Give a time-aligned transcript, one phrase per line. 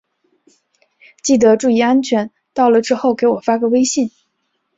[1.21, 4.09] 记得注意安全，到了之后给我发个微信。